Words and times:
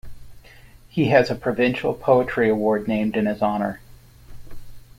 He 0.89 1.09
has 1.09 1.29
a 1.29 1.35
provincial 1.35 1.93
poetry 1.93 2.49
award 2.49 2.87
named 2.87 3.15
in 3.15 3.27
his 3.27 3.43
honour. 3.43 3.81